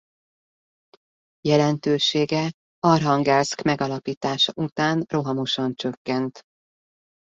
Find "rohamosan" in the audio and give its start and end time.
5.07-5.73